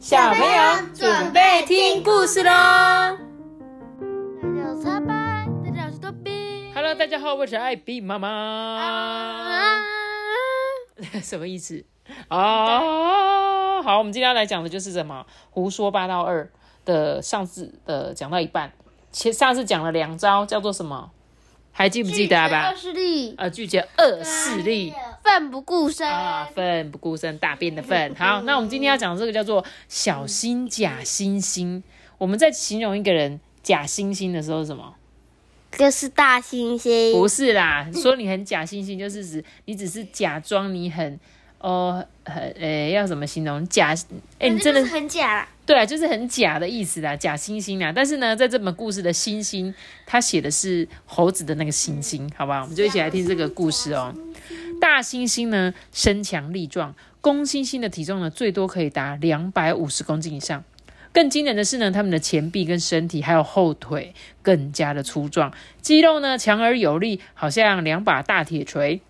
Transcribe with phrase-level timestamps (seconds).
[0.00, 0.48] 小朋友
[0.94, 2.50] 准备听故事喽
[6.74, 8.78] ！Hello，大家好，我是艾比妈妈。
[11.22, 11.84] 什么意思？
[12.30, 15.26] 哦，好，我们今天要来讲的就是什么？
[15.50, 16.50] 胡说八道二
[16.86, 18.72] 的上次的讲到一半，
[19.12, 21.10] 前上次讲了两招，叫做什么？
[21.72, 22.68] 还记不记得吧？
[22.70, 24.94] 二势力，呃，拒绝二势力，
[25.30, 28.12] 奋不顾身啊，奋不顾身，大便的粪。
[28.18, 31.80] 好，那我们今天要讲的这个叫做小心假惺惺。
[32.18, 34.92] 我们在形容一个人假惺惺的时候，什么？
[35.78, 37.12] 就是大猩猩。
[37.12, 41.18] 不是啦，说你很假惺惺，就是指 你只是假装你很。
[41.60, 43.94] 哦，很诶，要怎么形容假？
[44.38, 45.46] 哎，你真的很假。
[45.66, 47.92] 对啊，就是很假的意思啦，假惺惺啊。
[47.94, 49.72] 但是呢，在这本故事的星星，
[50.06, 52.62] 他写的是猴子的那个星星，好吧？
[52.62, 54.10] 我们就一起来听这个故事哦。
[54.80, 60.64] 大猩猩呢，身强力壮，公猩猩的体重呢，最多可以达两百五十公斤以上。
[61.12, 69.00] 更惊人的是呢，他们的前臂跟身体还有后腿更加的粗壮，肌肉呢强而有力，好像两把大铁锤，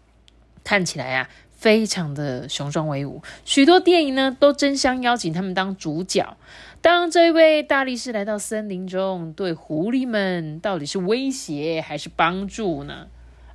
[0.65, 1.31] 看起来啊。
[1.61, 6.39] 非常的雄壮威武，许多电影呢都争相邀请他们当主角。
[6.81, 13.09] 当这位大力士来到森林中，对狐狸们到底是威胁还是帮助呢？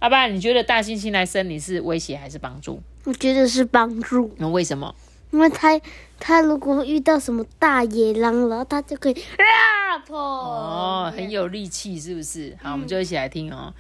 [0.05, 2.79] 阿爸，你觉得大猩猩来森林是威胁还是帮助？
[3.05, 4.31] 我觉得是帮助。
[4.37, 4.93] 那为什么？
[5.31, 5.81] 因为他
[6.19, 12.55] 他如果遇到什么大野狼然后，他就可以啊跑哦，很有力气，是不是？
[12.61, 13.73] 好，我们就一起来听哦。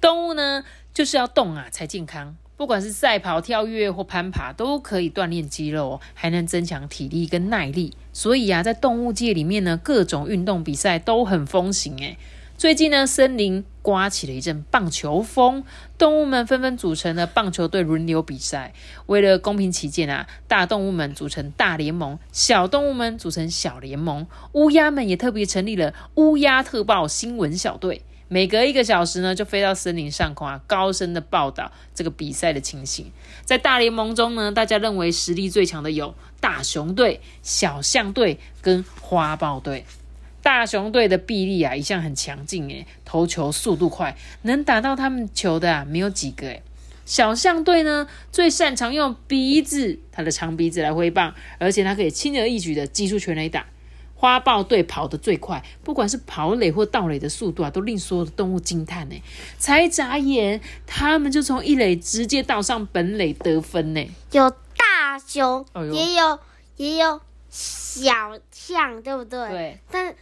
[0.00, 0.62] 动物呢
[0.94, 2.36] 就是要动啊，才健康。
[2.56, 7.92] 不管是赛跑、跳跃或攀爬，都可以锻炼肌肉，还能增强体力跟耐力。
[8.12, 11.98] 所以啊，在动物界里面呢，各种运动比赛都很风行。
[11.98, 12.16] 诶
[12.56, 15.62] 最近呢，森林刮起了一阵棒球风，
[15.96, 18.74] 动物们纷纷组成了棒球队轮流比赛。
[19.06, 24.26] 为了公平起见啊，大动物们组成大联盟，小动物们组成小联盟。
[24.54, 28.02] 乌鸦们也特别成立了乌鸦特报新闻小队。
[28.26, 33.12] 每隔一个小时呢，就飞到森林上空啊，高声的报道这个比赛的情形。
[33.44, 39.84] 在大联盟中呢，大家认为实力最强的有大熊队、小象队跟花豹队。
[40.46, 46.62] 大熊队的臂力啊，一向很强劲诶，投球速度快，能打到他们球的啊，没有几个诶。
[47.04, 53.66] 小象队呢，最擅长用鼻子，他的长鼻子来挥棒，而且他可以轻而易举的击出全垒打。
[54.14, 59.20] 花豹队跑得最快，不管是跑垒或盗垒的速度啊，都令所有的动物惊叹呢。
[59.58, 64.08] 才眨眼，他们就从一垒直接到上本垒得分呢。
[64.30, 66.38] 有大熊，也有
[66.76, 67.20] 也有
[67.50, 69.48] 小象，对不对？
[69.48, 69.78] 对。
[69.90, 70.14] 但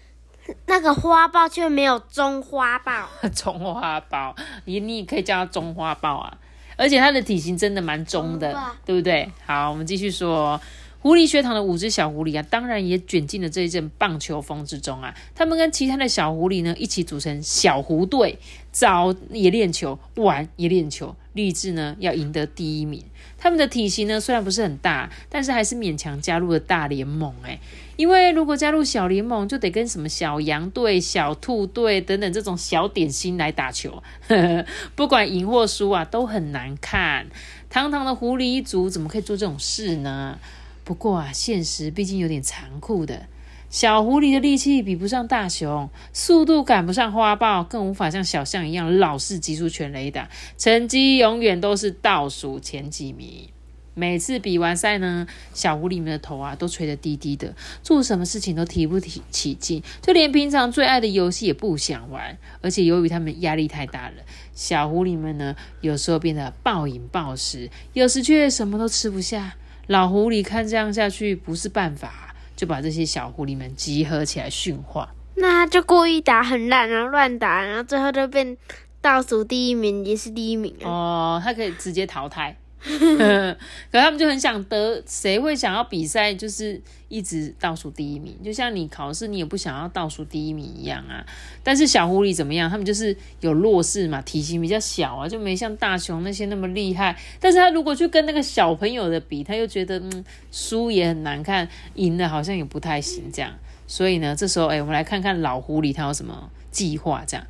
[0.67, 3.09] 那个花豹却没有中花豹。
[3.35, 4.35] 中花豹，
[4.65, 6.39] 你你也可以叫它中花豹啊。
[6.77, 8.53] 而且它的体型真的蛮中的，
[8.85, 9.31] 对不对？
[9.47, 10.61] 好，我们继续说。
[11.01, 15.15] 狐狸学堂的五只小狐狸啊，当然也卷进了这一阵棒球风之中啊。
[15.35, 18.39] 他们跟其他的小狐狸呢，一起组成小狐队，
[18.73, 23.05] 早也练球，晚也练球，立志呢要赢得第一名。
[23.45, 27.31] 他们的体型呢虽然不是很大，但是还是勉强加入了大联盟。
[27.43, 27.61] 诶，
[27.97, 34.03] 因为如果加入小联盟，就得跟什么小羊队、小兔队等等这种小点心来打球，
[34.97, 37.27] 不管赢或输啊，都很难看。
[37.69, 40.39] 堂堂的狐狸一族，怎么可以做这种事呢？
[40.83, 43.27] 不过啊，现实毕竟有点残酷的。
[43.75, 53.49] 小狐狸的力气比不上大熊，速度赶不上花豹，更无法像小象一样老是击出全垒打，成绩永远都是倒数前几名。
[53.95, 62.39] 每次比完赛呢，小狐狸们的头啊都垂得低低的，做什么事情都提不起起劲，就连平常最爱的游戏也不想玩。
[62.63, 64.23] 而且由于他们压力太大了，
[64.55, 69.57] 小狐狸们呢有时候变得暴饮暴食，有时却什么都吃不下。
[69.89, 75.09] 老狐狸看这样下去不是办法，就把这些小狐狸们集合起来训话。
[75.37, 78.57] 那他就故意打很烂，然后乱打，然后最后就变
[79.01, 82.57] 倒数第一名，也是第一名哦，他可以直接淘汰。
[83.91, 86.79] 可他们就很想得，谁会想要比赛就是
[87.09, 88.37] 一直倒数第一名？
[88.45, 91.25] 就像你考试，你也不想要倒数第一名一样啊。
[91.63, 92.69] 但是小狐狸怎么样？
[92.69, 97.17] 他们就是有弱势嘛，体型比较小啊，就没像大熊那些那么厉害。
[97.41, 103.51] 但是他如果去跟那个小朋友的比，他又觉得嗯，输也很难看，赢了好像也不太行这样。
[103.87, 107.47] 所以呢，这时候哎，我们来看看老狐狸他有什么计划这样。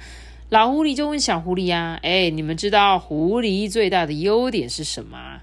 [0.55, 5.41] 老狐狸就问小狐狸呀：“哎，你们知道狐狸最大的优点是什么？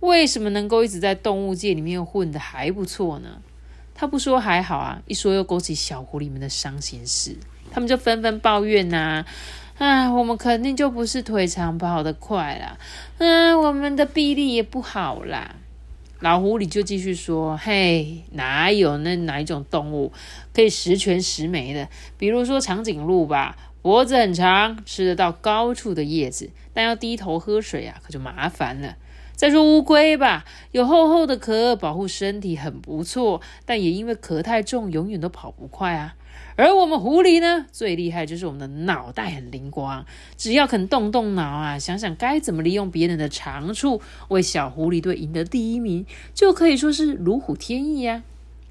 [0.00, 3.42] 为什么能够一直在动物界里面混的还不错呢？”
[3.94, 7.36] 他不说还好啊，一说又勾起小狐狸们的伤心事，
[7.70, 9.26] 他们就纷纷抱怨呐
[9.76, 12.78] ：“啊，我们肯定就不是腿长跑得快啦，
[13.18, 15.56] 嗯，我们的臂力也不好啦。”
[16.20, 20.10] 老狐狸就继续说：“嘿，哪有那哪一种动物
[20.54, 21.86] 可以十全十美的？
[22.16, 28.96] 比如说长颈鹿吧，脖子很长，吃得到高处的叶子，但要低头喝水啊，可就麻烦了。
[29.34, 36.16] 再说乌龟吧，有厚厚的壳，保护身体很不错，但也因为壳太重，永远都跑不快啊。”
[36.56, 40.06] 而我们狐狸呢，最厉害就是我们的脑袋很灵光，
[40.38, 48.22] 只要肯动动脑啊，想想该怎么利用别人的长处，为小狐狸队赢得第一名，就可以说是如虎添翼呀！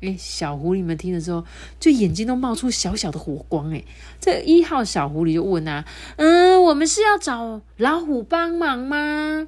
[0.04, 1.46] 哎，小狐狸们听了之后，
[1.80, 3.74] 就眼睛都冒出小小的火光。
[3.74, 3.84] 哎，
[4.20, 5.86] 这一号小狐狸就问啊，
[6.18, 9.48] 嗯，我们是要找老虎帮忙吗？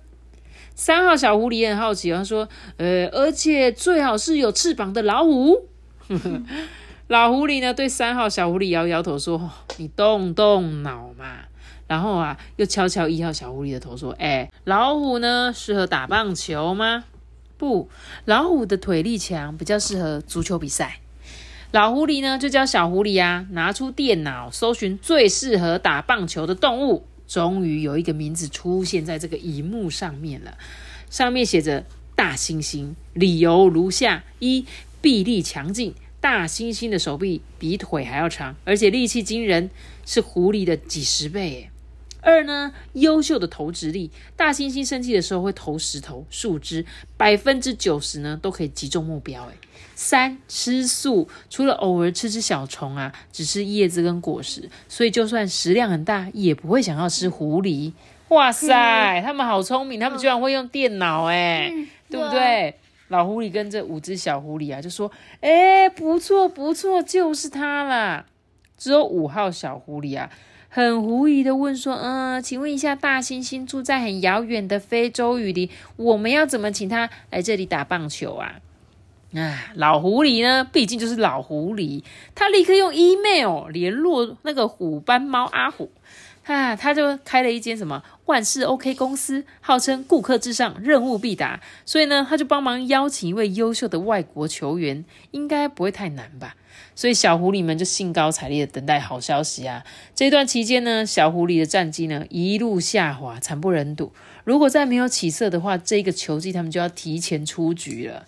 [0.73, 2.47] 三号小狐狸也很好奇，他说，
[2.77, 5.67] 呃，而且最好是有翅膀的老虎。
[7.07, 11.39] 老狐狸呢，对三号小狐狸摇摇头说：“你动动脑嘛。”
[11.87, 17.03] 然后啊，又敲敲一号小狐狸的头说：“哎，老虎呢，适合打棒球吗？
[17.57, 17.89] 不，
[18.25, 20.99] 老虎的腿力强，比较适合足球比赛。”
[21.71, 27.05] 老狐狸呢，就叫小狐狸啊，拿出电脑搜寻最适合打棒球的动物。
[27.27, 30.57] 终于有一个名字出现在这个荧幕上面了，
[31.09, 31.83] 上面写着
[32.15, 34.65] “大猩猩”，理由如下：一，
[35.01, 35.93] 臂力强劲。
[36.21, 39.69] 大猩猩的手臂比腿还要长，而且力气惊人，
[40.05, 41.69] 是狐狸的几十倍。
[42.25, 46.83] 二呢，优秀的投掷力，大猩猩生气的时候会投石头、树枝，
[47.15, 49.43] 百分之九十呢都可以击中目标。
[49.43, 49.53] 哎，
[49.93, 57.93] 三吃素，除了偶尔吃吃小虫啊，只吃叶子跟果实，所以就算食量很大，也不会想要吃狐狸。
[58.29, 61.71] 哇塞，他们好聪明，他们居然会用电脑，哎，
[62.09, 62.73] 对不对？
[63.09, 65.11] 老狐狸跟这五只小狐狸啊，就说
[65.41, 68.25] ：“哎，不错不错，就是它啦。”
[68.77, 70.27] 只有五号小狐狸啊，
[70.75, 78.55] 很狐疑的问说：“嗯，请问一下，大猩猩住在很遥远的非洲雨林，我们要怎么请他来这里打棒球啊？”
[79.33, 82.03] 啊，老狐狸呢，毕竟就是老狐狸，
[82.35, 85.89] 他立刻用 email 联络那个虎斑猫阿虎。
[86.43, 91.61] 啊，他就开了一间什么万事 OK 公司，号称顾客至上，任务必达。
[91.85, 96.57] 所以呢，他就帮忙邀请一位优秀的外国球员，应该不会太难吧？
[96.95, 99.83] 所以小狐狸们就兴高采烈的等待好消息啊。
[100.13, 104.11] 这段期间呢，小狐狸的战绩呢一路下滑，惨不忍睹。
[104.43, 108.25] 如果再没有起色的话，这个球季他们就要提前出局了。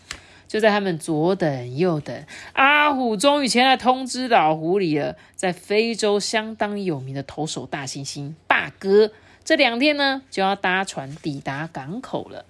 [0.47, 2.23] 就在他们左等右等，
[2.53, 5.17] 阿虎终于前来通知老狐狸了。
[5.35, 9.11] 在非洲相当有名的投手大猩猩霸哥，
[9.43, 12.45] 这两天呢就要搭船抵达港口了。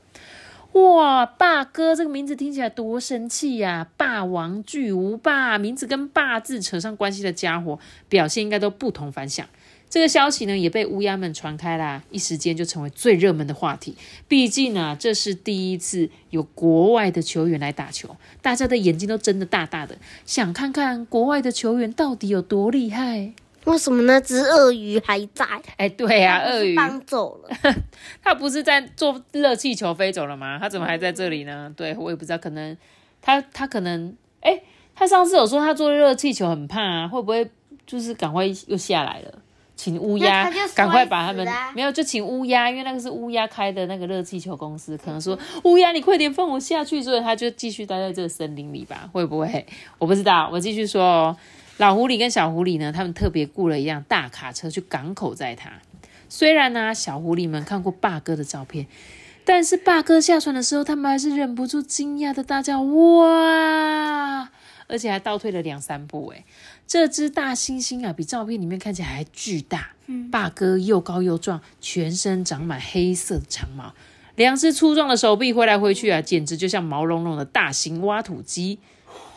[0.77, 3.88] 哇，霸哥这个名字听起来多神气呀！
[3.97, 7.79] 霸王巨无霸，名字跟霸字扯上关系的家伙，
[8.09, 9.45] 表现应该都不同凡响。
[9.89, 13.95] 这个消息呢，也被乌鸦们传开啦，一时间就成为最热门的话题。
[14.27, 23.31] 毕竟啊，这是第一次有国外的球员来打球，大家的眼睛都睁得大大的，想看看国外的球员到底有多厉害。
[23.68, 25.46] 为什么那只鳄鱼还在？
[25.75, 27.50] 哎，对呀，鳄鱼搬走了。
[28.24, 30.58] 他不是在坐热气球飞走了吗？
[30.60, 31.72] 他怎么还在这里呢？
[31.75, 32.75] 对我也不知道，可能
[33.22, 34.62] 他他可能哎，
[34.96, 37.50] 他上次有说他坐热气球很怕啊，会不会
[37.86, 39.34] 就是赶快又下来了？
[39.75, 49.08] 请乌鸦赶快把他们没有就请乌鸦，因为那个是乌鸦开的那个热气球公司，可能说乌鸦你快点放我下去，所以他就继续待在这个森林里吧？
[49.12, 49.68] 会不会？
[50.00, 50.50] 我不知道。
[50.51, 51.38] 我继续说哦，
[51.77, 55.72] 老狐狸跟小狐狸呢，他们特别雇了一辆大卡车去港口载他。
[56.27, 58.88] 虽然呢，小狐狸们看过霸哥的照片，
[59.46, 64.50] 但是霸哥下船的时候，他们还是忍不住惊讶的大叫哇！
[64.88, 66.43] 而且还倒退了两三步，哎。
[66.88, 69.91] 这只大猩猩啊，比照片里面看起来还巨大。
[70.31, 73.93] 霸哥又高又壮，全身长满黑色的长毛，
[74.36, 78.79] 两只粗壮的手臂挥来挥去啊，简直就像毛茸茸的大型挖土机。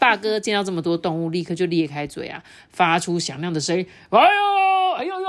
[0.00, 5.28] 霸哥见到这么多动物，立刻就裂开嘴啊，发出响亮的声音：“哎呦，哎呦呦！”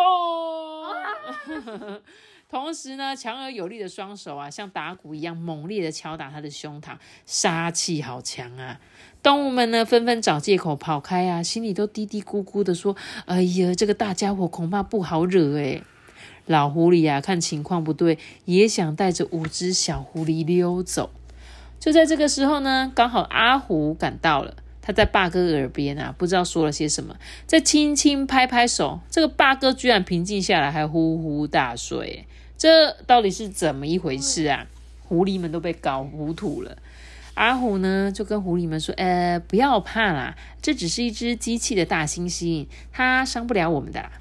[2.50, 8.80] 同时呢，强而有力的双手啊，像打鼓一样猛烈的敲打他的胸膛，杀气好强啊！
[9.24, 12.96] 动物们呢，纷纷找借口跑开啊，心里都嘀嘀咕咕的说
[13.28, 15.84] ：“哎呀，这个大家伙恐怕不好惹诶。
[16.46, 21.12] 老狐狸啊，看情况不对，也想带着五只小狐狸溜走。
[21.82, 27.16] 就在这个时候呢，刚好阿虎赶到了，他在霸哥耳边啊，不知道说了些什么，
[27.48, 29.00] 在轻轻拍拍手。
[29.10, 32.28] 这个霸哥居然平静下来，还呼呼大睡。
[32.56, 34.68] 这到底是怎么一回事啊？
[35.02, 36.78] 狐狸们都被搞糊涂了。
[37.34, 44.12] 阿虎呢，就跟狐狸们说：“呃，不要怕啦，这只是一只机器的大猩猩，它伤不了我们的。”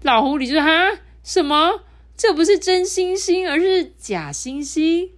[0.00, 1.82] 老狐狸就说：“哈，什么？
[2.16, 5.10] 这不是真猩猩，而是假猩猩？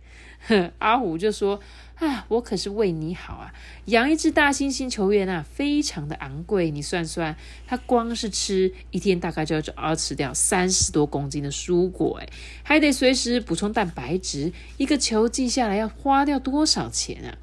[0.79, 1.61] 阿虎就说
[1.97, 3.53] ：“啊，我可是为你好啊！
[3.87, 6.71] 养一只大猩猩球员啊，非常的昂贵。
[6.71, 7.37] 你算算，
[7.67, 12.29] 它光是吃一天大概就要要吃掉三十多公斤的蔬果，哎，
[12.63, 14.53] 还得随时补充蛋白质。
[14.77, 17.37] 一个球寄下来要花掉多少钱啊？”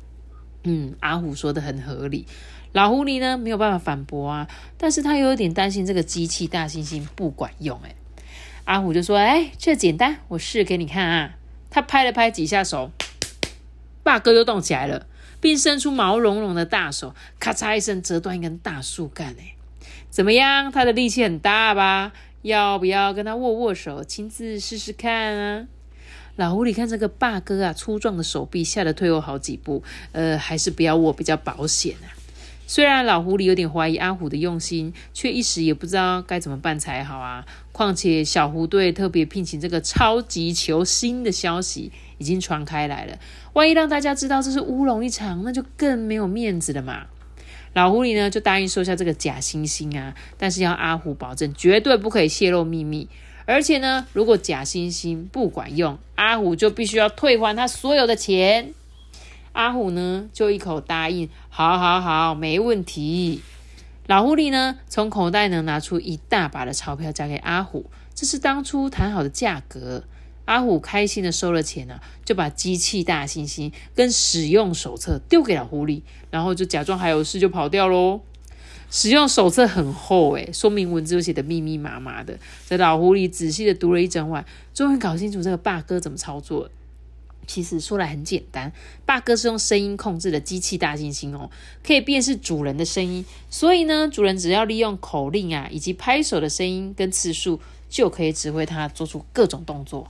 [0.63, 2.25] 嗯，阿虎说的很合理。
[2.71, 7.95] 老狐狸呢没有办法反驳啊，但是他有点担心这个机器大猩猩不管用，哎。
[8.63, 11.35] 阿虎就说：“哎，这简单，我试给你看啊。”
[11.75, 12.89] 他拍了拍几下手，
[14.01, 15.08] 霸哥又动起来了，
[15.41, 19.36] 并伸出毛茸茸的大手，咔嚓一声折断一根大树干。
[19.38, 19.58] 哎，
[20.10, 20.72] 怎么样？
[20.72, 22.13] 他的力气很大吧？
[22.44, 25.67] 要不要跟他握握手，亲自试试看啊？
[26.38, 29.84] 老狐狸看这个霸哥啊，粗壮的手臂，吓得退后好几步。
[30.13, 32.08] 呃，还是不要握比较保险啊。
[32.67, 37.45] 虽然老狐狸有点怀疑阿虎的用心，却一时也不知道该怎么办才好啊。
[37.72, 43.19] 况且小狐队特别聘请这个超级球星的消息已经传开来了，
[43.53, 47.07] 万一让大家知道这是乌龙一场，那就更没有面子了嘛。
[47.74, 53.10] 老狐狸呢就答应收下这个假猩猩啊，但是要阿虎保证绝对不可以泄露秘密，
[53.45, 58.74] 而且呢，如果假猩猩不管用，阿虎就必须要退还他所有的钱。
[59.55, 63.41] 阿虎呢，就一口答应，好，好，好，没问题。
[64.05, 70.03] 老狐狸呢，从口袋呢拿出一大把的钞票，交给阿虎，这是当初谈好的价格。
[70.43, 78.19] 阿虎开心的收了钱呢，就把机器大猩猩跟使用手册丢给老狐狸，然后就假装还有事就跑掉喽。
[78.91, 82.38] 使用手册很厚诶，说明文字又写的密密麻麻的。
[82.67, 86.69] 这老狐狸仔细的读了一整晚，终于搞清楚这个霸哥怎么操作。
[87.48, 88.72] 其实说来很简单，
[89.06, 91.50] 霸哥是用声音控制的机器大猩猩哦，
[91.84, 97.60] 可以辨识主人的声音，所以呢，主人只要利用口令啊，以及拍手的声音跟次数，
[97.90, 100.10] 就可以指挥它做出各种动作。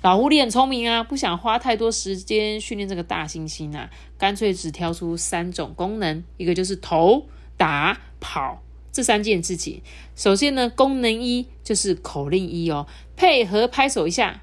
[0.00, 9.82] 老狐狸很聪明啊，不想花太多时间训练这个大猩猩啊，干脆只挑出三种功能，一个就是投、打、跑这三件事情。
[10.14, 14.40] 首先呢，功能一就是口令一哦，配合拍手一下。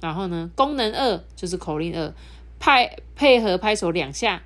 [0.00, 2.14] 然后呢，功能二就是口令二，
[2.58, 4.42] 拍配合拍手两下。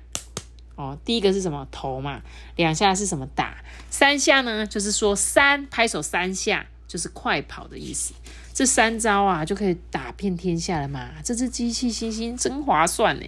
[0.75, 2.23] 哦，第一个是什么头嘛？
[2.55, 3.57] 两下是什么打？
[3.91, 4.65] 三下呢？
[4.65, 8.15] 就是说三拍手三下就是快跑的意思。
[8.55, 11.11] 这三招啊，就可以打遍天下了嘛。
[11.23, 13.25] 这只机器猩猩真划算呢。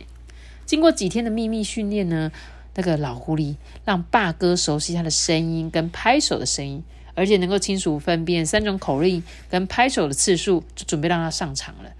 [0.65, 2.31] 经过几天的秘密训练呢，
[2.73, 11.91] 那个老狐狸让霸哥熟悉他的声音跟拍手的声音，而且能够清楚分辨三种口令跟拍手的次数，就准备让他上场了。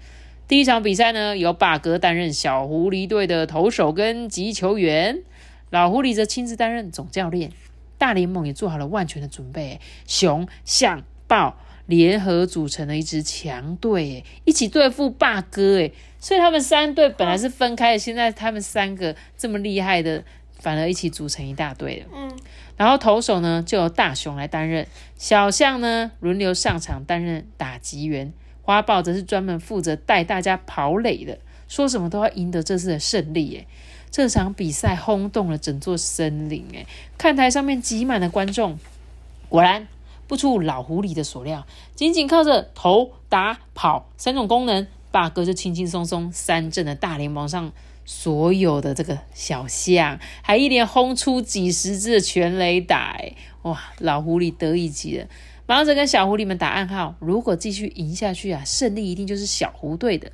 [0.48, 5.22] 第一场比赛呢，由霸哥担任小狐狸队的投手跟击球员，
[5.70, 7.50] 老狐狸则亲自担任总教练。
[7.98, 15.80] 大联盟也做好了万全的准备，熊、象、豹联合组成了一支强队，一起对付霸哥。
[15.80, 20.22] 哎，所以他们三队本来是分开的，现在他们三个这么厉害的，
[20.60, 22.06] 反而一起组成一大队了。
[22.14, 22.30] 嗯，
[22.76, 24.86] 然后投手呢，就由大熊来担任，
[25.16, 28.32] 小象呢轮流上场担任打击员。
[28.66, 33.48] 花豹则是专门负责带大家跑垒的，说什么都要赢得这次的胜利。
[33.54, 33.66] 诶，
[34.10, 36.66] 这场比赛轰动了整座森林。
[36.72, 36.84] 诶，
[37.16, 38.76] 看台上面挤满了观众。
[39.48, 39.86] 果然
[40.26, 47.70] 不出老狐狸的所料，仅仅靠着投、打、跑三种功能，霸哥就轻轻松松三振了大联盟上
[48.04, 53.16] 所有的这个小象，还一连轰出几十支的全垒打。
[53.62, 55.28] 哇，老狐狸得意极了。
[55.66, 60.30] 忙着跟小狐狸们打暗号，如果继续赢下去啊，胜利一定就是小狐队的。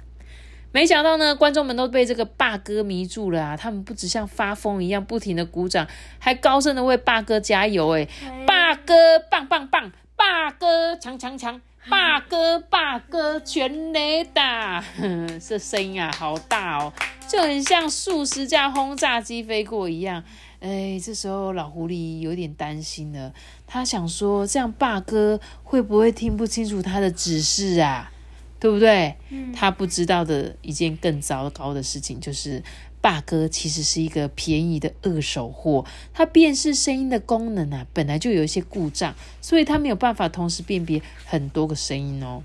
[0.73, 3.57] 没想到呢，观众们都被这个霸哥迷住了啊！
[3.57, 5.87] 他们不止像发疯一样不停的鼓掌，
[6.19, 7.91] 还高声的为霸哥加油。
[7.91, 8.09] 哎，
[8.47, 11.61] 霸哥棒棒棒，霸哥强强强，
[11.91, 14.83] 霸哥霸哥全雷打，
[15.47, 16.93] 这声音啊好大哦，
[17.29, 20.25] 就很像数十架轰炸机飞过一样。
[20.61, 23.35] 哎，这时候老狐狸有点担心了。
[23.73, 28.13] 他想说，这样霸哥会不会听不清楚他的指示啊？
[28.61, 29.17] 对不对？
[29.55, 32.63] 他不知道的一件更糟糕的事情就是，
[33.01, 35.87] 霸哥其实是一个便宜的二手货。
[36.13, 42.43] 他辨识声音的功能啊，本来就有一些故障，所以他没有办法同时辨别很多个声音哦。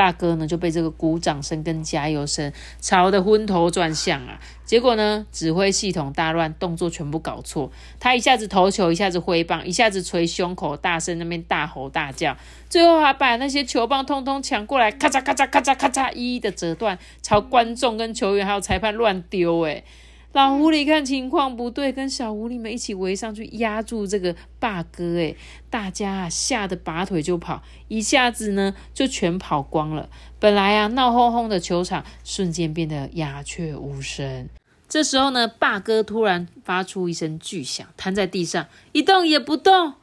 [0.00, 4.40] 大哥呢就被这个鼓掌声跟加油声吵得昏头转向啊！
[4.64, 7.70] 结果呢，指挥系统大乱，动作全部搞错。
[7.98, 12.34] 他一下子投球，一下子挥棒，一下子捶胸口，大声那边大吼大叫，
[12.70, 19.60] 最后还把那些球棒通通抢过来，咔嚓咔嚓咔嚓咔嚓，一一的折断，朝观众跟球员还有裁判乱丢。
[19.60, 19.84] 诶
[20.32, 25.18] 老狐狸看情况不对，跟小狐狸们一起围上去压住这个霸哥。
[25.18, 25.34] 哎，
[25.68, 30.08] 大家啊吓得拔腿就跑，一下子呢就全跑光了。
[30.38, 34.48] 本来啊闹哄哄的球场，瞬间变得鸦雀无声。
[34.88, 39.94] 这时候呢，霸哥突然发出一声巨响，瘫在地上，一动也不动。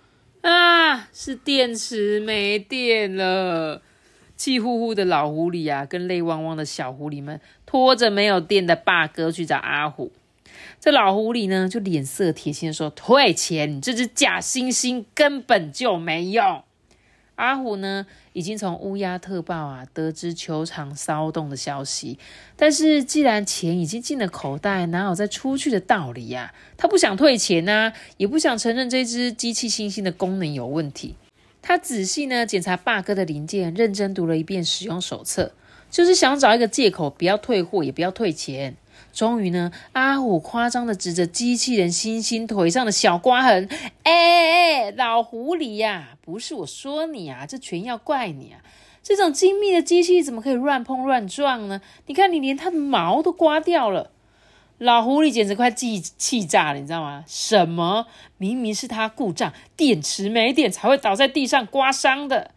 [0.42, 3.82] 啊，是电池没电了！
[4.38, 10.12] 气呼呼的老狐狸啊，跟泪汪汪的小狐狸们拖着没有电的霸哥去找阿虎。
[10.80, 13.76] 这老狐狸呢，就脸色铁青说：“退钱！
[13.76, 16.64] 你这只假惺惺根本就没用。”
[17.36, 22.18] 阿虎呢，已经从乌鸦特报啊得知球场骚动的消息，
[22.56, 26.54] 但是既然钱已经进了口袋，哪有再出去的道理呀？
[26.78, 31.16] 他不想退钱呐，也不想承认这只机器猩猩的功能有问题。
[31.62, 35.52] 他仔细呢检查霸哥的零件，认真读了一遍使用手册，
[35.92, 38.76] 就是想找一个借口，不要退货，也不要退钱。
[39.18, 43.68] 终于呢，阿虎夸张的指着机器人星星腿上的小刮痕，
[44.04, 48.62] 哎哎哎，老狐狸呀，不是我说你啊，这全要怪你啊！
[49.02, 51.82] 这种精密的机器怎么可以乱碰乱撞呢？
[52.06, 54.12] 你看，你连它的毛都刮掉了。
[54.78, 57.24] 老狐狸简直快气气炸了，你知道吗？
[57.26, 58.06] 什么？
[58.38, 62.52] 明明是它故障，电池没电才会倒在地上刮伤的。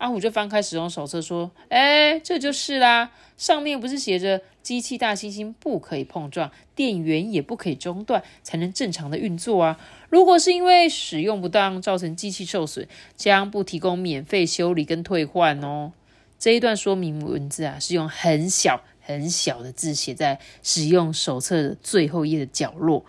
[0.00, 9.78] 阿虎就翻开使用手册说：“哎，这就是啦，上面不是写着机器大猩猩不可以碰撞，电源也不可以中断，才能正常的运作啊？
[10.08, 15.92] 如果是因为使用不当造成机器受损，将不提供免费修理跟退换哦。
[16.38, 23.04] 这一段说明文字啊，是用很小很小的字写在使用手册的最后一页的角落。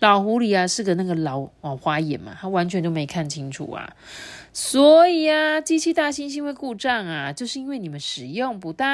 [0.00, 3.94] 老狐狸啊，是个那个老老花眼嘛，他完全就没看清楚啊。”
[4.52, 8.88] 所以啊，机器大猩猩会故障啊，就是因为你们使用不当。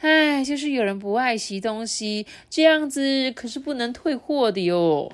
[0.00, 5.12] 唉，就是有人不爱惜东西，这样子可是不能退货的哟。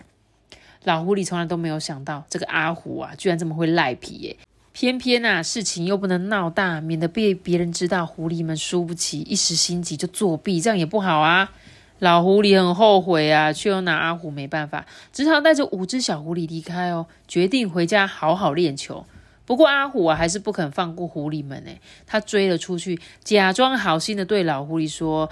[0.84, 4.36] 老狐狸从来都没有想到，这个阿虎啊，居然这么会赖皮耶！
[4.72, 11.52] 偏偏啊，事情又不能闹大，免得被别人知道，狐狸们输不起，一时心急就作弊，这样也不好啊。
[12.00, 19.04] 老狐狸很后悔啊，却又拿阿虎没办法，只好带着五只小狐狸离开哦，决定回家好好练球。
[19.44, 21.70] 不过阿虎啊，还是不肯放过狐狸们呢，
[22.06, 25.28] 他追了出去，假装好心的对老狐狸说：“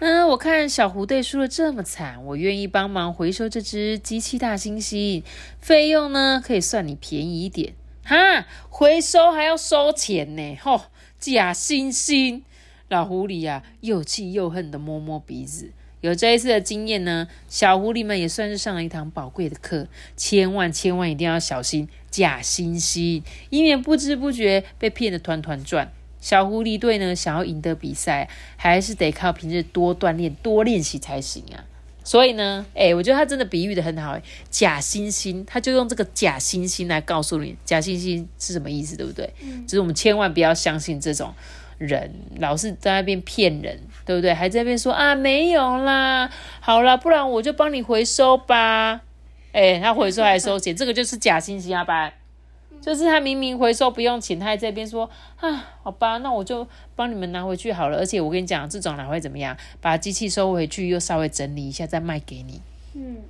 [0.00, 5.22] 嗯，我看小狐队输了这么惨，我愿意帮忙回收这只机器大猩猩，
[5.60, 10.56] 费用呢可以算你便宜一点。”哈，回收还要收钱呢？
[10.62, 10.82] 吼，
[11.18, 12.42] 假惺惺！
[12.88, 15.72] 老狐狸呀，又气又恨的摸摸鼻子。
[16.06, 25.90] 有这一次的经验呢，小狐狸们也算是上了一堂宝贵的课，千万千万一定要小心假惺惺，以免不知不觉被骗得团团转。
[26.20, 31.66] 小狐狸队呢，想要赢得比赛，还是得靠平日多锻炼、多练习才行啊。
[32.04, 34.16] 所以呢，哎，我觉得他真的比喻的很好，
[34.48, 39.28] 假惺惺，他就用这个假惺惺来告诉你，假惺惺是什么意思，对不对？
[39.42, 41.34] 嗯，就是我们千万不要相信这种。
[41.78, 44.32] 人老是在那边骗人，对不对？
[44.32, 49.00] 还在那边说啊，没有啦，好啦，不然我就帮你回收吧。
[49.52, 52.12] 哎，他回收还收钱，这个就是假信息啊，吧？
[52.80, 55.10] 就是他明明回收不用钱，他还在边说
[55.40, 57.98] 啊，好吧，那我就帮你们拿回去好了。
[57.98, 59.56] 而且我跟你讲，这种哪会怎么样？
[59.80, 62.60] 把机器收回去，又稍微整理一下，再卖给你。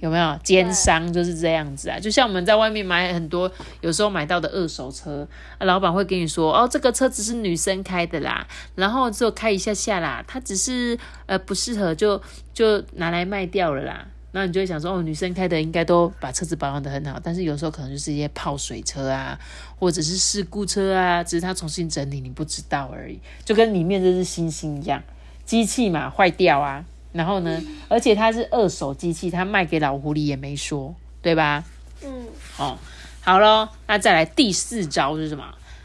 [0.01, 1.99] 有没有奸商就是这样子啊？
[1.99, 3.51] 就像我们在外面买很多，
[3.81, 5.27] 有时候买到的二手车，
[5.59, 12.21] 啊老板会跟你说：“哦，这个车子是女生开的啦，然后只有开一下下啦，它只是呃不适合，就
[12.53, 19.39] 就拿来卖掉了啦。”那你就会想说：“哦，女生开的应该都把车子保养的很好，但是有时候可能就是一些泡水车啊，
[19.79, 25.03] 或者是事故车啊，只是它重新整理你不知道而已，就跟里面这只星星一样，
[25.47, 26.85] 机器嘛坏掉啊。”
[27.17, 27.63] 然后呢？
[27.89, 31.65] 而且它是二手机器，它卖给老狐狸也没说，对吧？
[32.05, 32.27] 嗯。
[32.59, 32.79] 哦，
[33.23, 35.45] 好咯，那再来第四招是什么？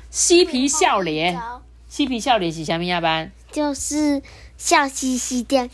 [0.09, 1.39] 嬉皮笑脸。
[1.87, 3.01] 嬉皮笑脸是什么呀？
[3.01, 4.21] 班就是
[4.57, 5.69] 笑嘻嘻的。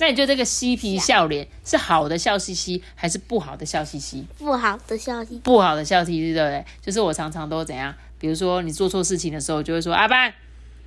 [0.00, 4.26] 那你觉得这个嬉皮笑脸是好的笑嘻嘻，还是不好的笑嘻嘻？
[4.38, 5.40] 不好的笑嘻。
[5.44, 6.64] 不好的笑嘻嘻，对不对？
[6.80, 7.94] 就是我常常都怎样？
[8.18, 10.32] 比如说你做错事情的时候，就会说阿班。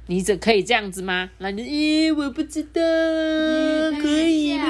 [0.07, 1.29] 你这可以这样子吗？
[1.39, 2.81] 那你咦，我不知道，
[4.01, 4.69] 可以吗？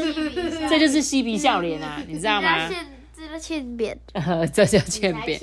[0.68, 2.68] 这就是嬉皮笑脸啊， 你知道吗？
[3.14, 3.98] 这叫欠扁。
[4.52, 5.40] 这叫欠扁。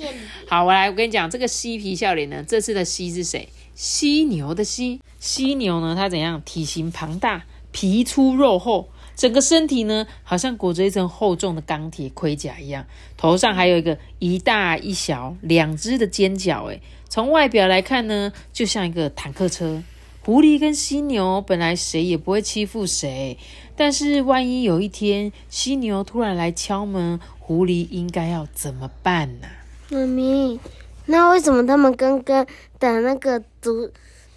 [0.48, 3.48] 好，我来，我跟你讲，这个嬉皮笑脸呢，这次的嬉是谁？
[3.74, 5.00] 犀牛的犀。
[5.18, 6.42] 犀牛呢，它怎样？
[6.44, 8.88] 体型庞大，皮粗肉厚，
[9.20, 12.86] 整个身体呢，好像裹着一层厚重的钢铁盔甲一样。
[13.18, 19.82] 头上还有一个一大一小两只的尖角，诶从外表来看呢，就像一个坦克车。
[20.22, 23.36] 狐狸跟犀牛本来谁也不会欺负谁，
[23.76, 29.48] 但是万一有一天犀牛突然来敲门，狐狸应该要怎么办呢？
[29.90, 30.58] 妈咪，
[31.04, 32.46] 那为什么他们刚刚
[32.78, 33.90] 等那个足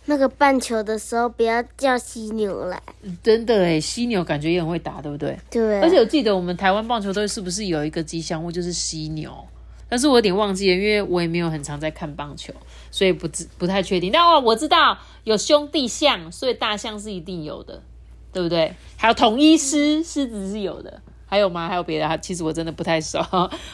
[0.05, 2.81] 那个棒球的时候不要叫犀牛来？
[3.21, 5.37] 真的诶犀牛感觉也很会打，对不对？
[5.49, 5.81] 对。
[5.81, 9.31] 而且我记得我们台湾棒球队是不是有一个吉祥物就是犀牛？
[9.89, 12.51] 但是我有点忘记了，因为我也没有很常在看棒球，
[12.89, 14.11] 所以不知不太确定。
[14.11, 17.81] 但哦，我知道有兄弟象，所以大象是一定有的，
[18.31, 18.73] 对不对？
[18.97, 21.01] 还有统一狮，狮子是有的。
[21.25, 21.67] 还有吗？
[21.67, 22.17] 还有别的？
[22.19, 23.19] 其实我真的不太熟。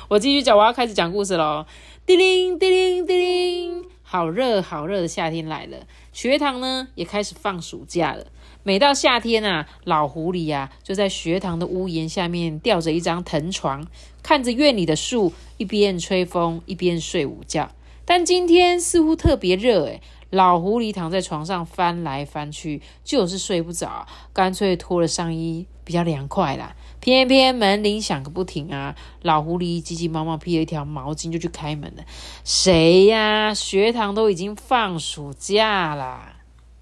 [0.07, 1.65] 我继续讲，我要开始讲故事喽。
[2.05, 5.77] 叮铃叮铃叮铃，好热好热的夏天来了，
[6.11, 8.27] 学堂呢也开始放暑假了。
[8.63, 13.87] 每到夏天啊，老狐狸呀就在学堂的屋檐下面吊着一张藤床，
[14.21, 17.71] 看着院里的树，一边吹风一边睡午觉。
[18.05, 26.75] 但今天似乎特别热，诶老狐狸躺在床上翻来翻去，就是睡不着，干脆脱了上衣，比较凉快啦。
[26.99, 28.95] 偏偏门铃响个不停啊！
[29.21, 32.03] 老狐狸急急忙忙披了一条毛巾就去开门了。
[32.43, 33.53] 谁呀？
[33.53, 36.35] 学堂都已经放暑假啦。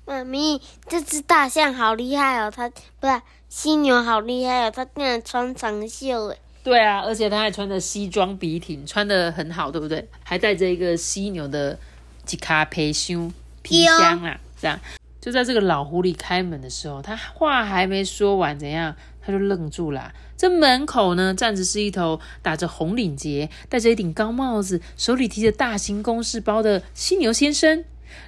[0.06, 2.50] 妈咪，这只大象好厉害哦！
[2.50, 4.72] 它不是犀牛好厉害哦！
[4.72, 6.38] 它竟然穿长袖诶。
[6.64, 10.08] 对啊，而且它还穿着西装笔挺，穿的很好，对不对？
[10.24, 11.78] 还带着一个犀牛的
[12.26, 14.80] 吉卡皮箱皮箱啊，这样。
[15.20, 18.96] 就在这个老狐狸开门的时候，他话还没说完，怎样
[19.28, 20.14] 他就愣住了。
[20.38, 27.84] 这门口呢，站着是一头打着红领结、戴着一顶高帽子、手里提着大型公事包的犀牛先生。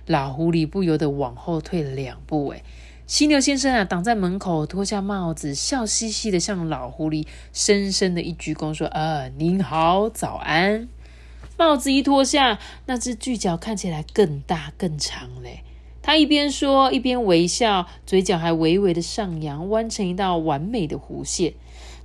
[0.05, 2.49] 老狐狸不由得往后退了两步。
[2.49, 2.61] 哎，
[3.07, 10.89] 犀牛先生啊，挡在门口，脱下帽子，笑嘻嘻的向老狐狸深深的一鞠躬，说：“呃，您好，早安。”
[11.57, 15.63] 帽子一脱下，那只巨脚看起来更大更长嘞。
[16.09, 21.53] 他一边说，一边微笑，嘴角还微微的上扬，弯成一道完美的弧线。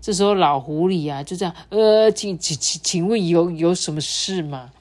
[0.03, 4.73] 这时候，老狐狸啊，就这样，呃，请请请，请问有有什么事吗？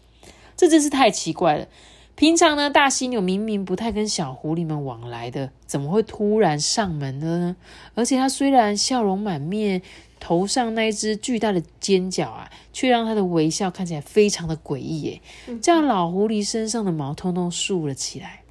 [0.57, 1.67] 这真是太奇怪了。
[2.15, 7.55] 平常呢，大犀牛明明不太跟小狐狸们往来的，怎么会突然上门了呢？
[7.95, 9.81] 而且他虽然笑容满面，
[10.19, 15.21] 头上那一只巨大的尖角啊，却让他的微笑看起来非常的诡异耶。
[15.61, 18.42] 这样，老狐狸身上的毛通通竖了起来。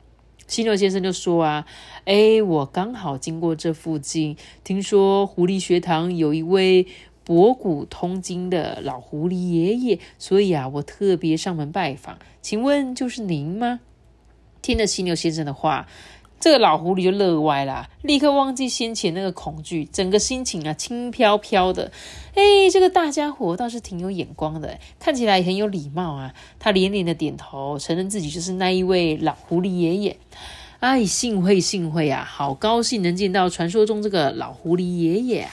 [0.47, 1.67] 犀牛先生就说啊，
[2.05, 6.87] 哎，我刚好经过这附近，听说狐狸学堂有一位。
[7.25, 12.19] 博古通今的老狐狸爷爷，所以啊，我特别上门拜访。
[12.43, 13.79] 请问就是您吗？
[14.61, 15.87] 听了犀牛先生的话，
[16.43, 21.93] 这个老狐狸就乐歪了，立刻忘记先前那个恐惧，整个心情啊轻飘飘的。
[22.35, 26.35] 哎，这个大家伙倒是挺有眼光的，看起来很有礼貌啊。
[26.59, 30.17] 他连连的点头，承认自己就是那一位老狐狸爷爷。
[30.81, 35.53] 哎，幸会幸会啊，好高兴能见到传说中这个老狐狸爷爷啊！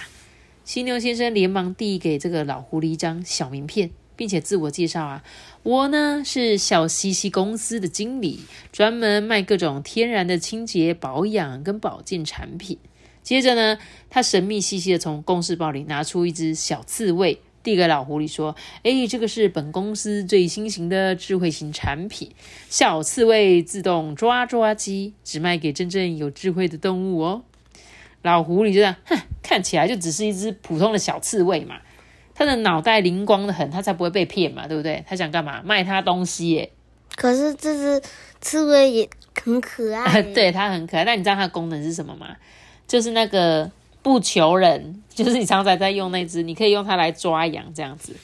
[0.65, 5.23] 犀牛先生连忙递给这个老狐狸一张小名片，并且自我介绍啊，
[5.63, 8.39] 我呢是小西西公司的经理，
[8.72, 12.78] 专门卖各种天然的清洁保养跟保健产品。
[13.22, 13.78] 接着呢，
[14.10, 22.32] 他神秘兮兮的从公事包里拿出一只小刺猬，递给老狐狸说：“哎，这个是本公司最新型的智慧型产品——
[22.69, 27.43] 小刺猬自动抓抓机，只卖给真正有智慧的动物哦。”
[28.24, 31.76] 老狐狸就这样，哼，看起来就只是一只普通的小刺猬嘛。
[32.39, 35.04] 他的脑袋灵光的很，他才不会被骗嘛，对不对？
[35.06, 35.62] 他想干嘛？
[35.62, 36.71] 卖他东西耶。
[37.17, 38.02] 可是这只
[38.39, 39.10] 刺猬也
[39.43, 40.21] 很可爱。
[40.32, 41.04] 对，它很可爱。
[41.04, 42.28] 那你知道它的功能是什么吗？
[42.88, 43.69] 就是那个
[44.02, 48.15] 不求人，就是你常常在用那只，你可以用它来抓羊这样子。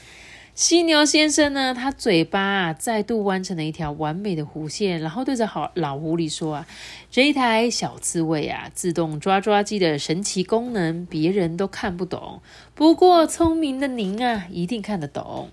[0.56, 1.74] 犀牛先生呢？
[1.74, 6.68] 他嘴巴再度弯成了一条完美的弧线，然后对着好老狐狸说：“啊，
[7.12, 12.41] 这一台小刺猬啊，自动抓抓机的神奇功能，别人都看不懂。
[12.74, 15.50] 不过聪明的您啊，一定看得懂。”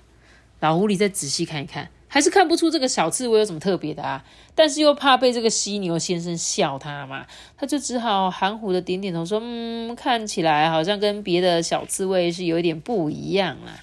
[0.60, 4.24] 老狐狸再仔细看一看，还是看不出这个小刺猬有什么特别的啊。
[4.54, 7.26] 但是又怕被这个犀牛先生笑他嘛，
[7.58, 13.80] 他就只好含糊的点点头说：“嗯，看起来好像跟别的小刺猬是有一点不一样啦。”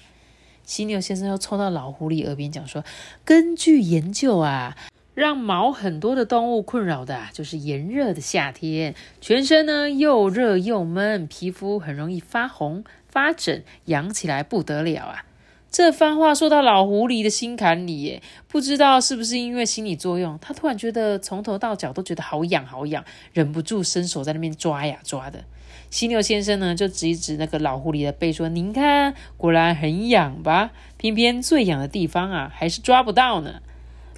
[0.70, 2.84] 犀牛先生又凑到老狐狸耳边讲说
[3.26, 4.76] ：“根据研究啊，
[5.14, 15.24] 让毛很多的动物困扰的就是炎热的夏天，全身呢又热又闷，皮肤很容易发红发疹，痒起来不得了啊！”
[15.72, 25.42] 这番话说到老狐狸的心坎里，耶，不知道是不是因为心理作用，他突然觉得从头到脚都觉得好痒好痒，忍不住伸手在那边抓呀抓的。
[25.90, 30.70] 犀牛先生呢，就指一指那个老狐狸的背，说：“您看，果然很痒吧？
[30.96, 33.60] 偏偏最痒的地方啊，还是抓不到呢。”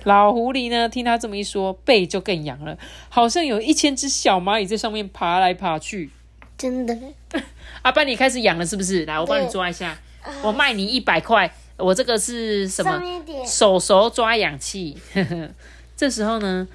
[0.05, 2.77] 老狐狸呢，听他这么一说，背就更痒了，
[3.09, 6.11] 好像有一千只小蚂蚁在上面爬来爬去。
[6.59, 6.97] 真的，
[7.83, 9.05] 阿班，你开始痒了是不是？
[9.07, 9.99] 来，我帮你抓一下，
[10.43, 11.53] 我卖你一百块。
[11.79, 13.01] 我这个是什么？
[13.47, 14.97] 手手抓氧器。
[15.97, 16.69] 这时候呢，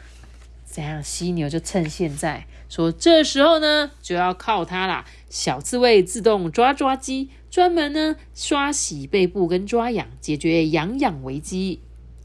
[0.66, 1.04] 怎样？
[1.04, 5.06] 犀牛就趁现在说，这时候呢就要靠它啦。
[5.30, 11.80] 小刺猬自动抓抓机，专门呢刷洗背部跟抓痒，解决痒痒危机。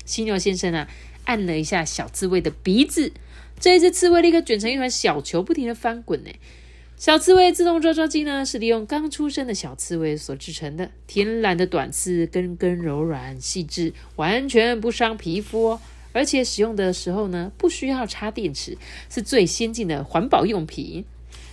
[0.04, 0.88] 犀牛先生啊，
[1.24, 3.12] 按了一下小刺猬的鼻子，
[3.60, 6.30] 这一只刺猬立刻卷成一团小球，不停的翻滚呢。
[6.96, 15.80] 小刺猬自动抓抓机呢，是利用刚出生的小刺猬所制成的，天然的短刺，根根柔软细致，完全不伤皮肤哦，
[16.12, 18.76] 而且使用的时候呢，不需要插电池，
[19.08, 21.04] 是最先进的环保用品。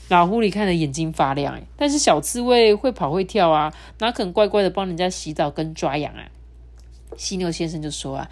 [0.10, 6.30] 老狐狸看的眼睛发亮，但是小刺猬会跑会跳啊，哪肯乖乖的帮人家洗澡跟抓痒啊？
[7.16, 8.30] 犀牛先生就说啊。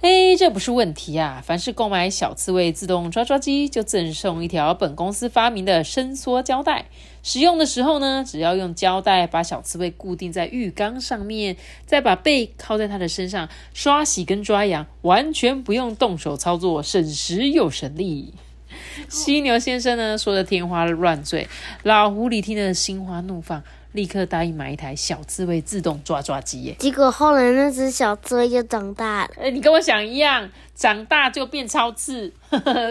[0.00, 1.42] 哎，这不是问题啊！
[1.44, 6.86] 凡是购买小刺猬自动抓抓机，就赠送一条本公司发明的伸缩胶带。
[7.28, 18.32] 使用的时候呢，只要用胶带把小刺猬固定在浴缸上面，再把背靠在它的身上刷洗跟抓痒，完全不用动手操作，省时又省力。
[19.10, 21.46] 犀牛先生呢说的天花乱坠，
[21.82, 23.62] 老狐狸听得心花怒放。
[23.92, 26.76] 立刻答应买一台小刺猬自动抓抓机耶！
[26.78, 29.30] 结果后来那只小刺猬就长大了。
[29.38, 32.32] 哎，你跟我想一样，长大就变超刺，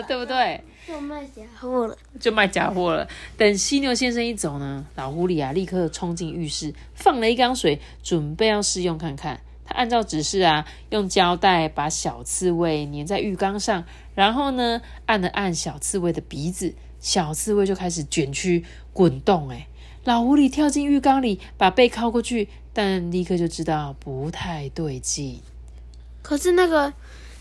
[0.07, 0.61] 对不对？
[0.87, 1.97] 就卖假货了。
[2.17, 3.05] 就卖假货了。
[3.35, 9.41] 等犀牛先生一走呢，老狐狸啊立刻冲进浴室，放了一缸水，准备要试用看看。
[9.65, 13.83] 他按照指示啊，用胶带把小刺猬粘在浴缸上，
[14.15, 19.49] 然后呢按了按小刺猬的鼻子，小刺猬就开始卷曲滚动。
[19.49, 19.67] 哎。
[20.05, 25.41] 老狐狸跳进浴缸里，把背靠过去，但立刻就知道不太对劲。
[26.21, 26.93] 可是那个、